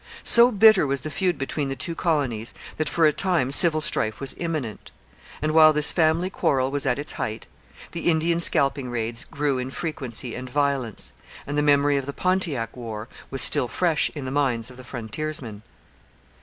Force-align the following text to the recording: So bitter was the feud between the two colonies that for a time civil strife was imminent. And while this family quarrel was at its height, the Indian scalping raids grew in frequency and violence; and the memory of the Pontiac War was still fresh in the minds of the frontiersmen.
So 0.23 0.51
bitter 0.51 0.87
was 0.87 1.01
the 1.01 1.11
feud 1.11 1.37
between 1.37 1.69
the 1.69 1.75
two 1.75 1.93
colonies 1.93 2.55
that 2.77 2.89
for 2.89 3.05
a 3.05 3.13
time 3.13 3.51
civil 3.51 3.81
strife 3.81 4.19
was 4.19 4.33
imminent. 4.39 4.89
And 5.43 5.51
while 5.51 5.73
this 5.73 5.91
family 5.91 6.31
quarrel 6.31 6.71
was 6.71 6.87
at 6.87 6.97
its 6.97 7.11
height, 7.11 7.45
the 7.91 8.09
Indian 8.09 8.39
scalping 8.39 8.89
raids 8.89 9.23
grew 9.25 9.59
in 9.59 9.69
frequency 9.69 10.33
and 10.33 10.49
violence; 10.49 11.13
and 11.45 11.55
the 11.55 11.61
memory 11.61 11.97
of 11.97 12.07
the 12.07 12.13
Pontiac 12.13 12.75
War 12.75 13.09
was 13.29 13.43
still 13.43 13.67
fresh 13.67 14.09
in 14.15 14.25
the 14.25 14.31
minds 14.31 14.71
of 14.71 14.77
the 14.77 14.83
frontiersmen. 14.83 15.61